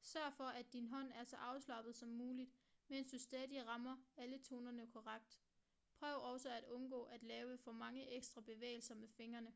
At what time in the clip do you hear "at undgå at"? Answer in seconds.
6.50-7.22